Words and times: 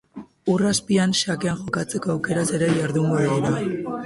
Ur 0.53 0.63
azpian 0.69 1.11
xakean 1.19 1.61
jokatzeko 1.67 2.13
aukeraz 2.15 2.47
ere 2.61 2.71
jardungo 2.81 3.23
dira. 3.29 3.55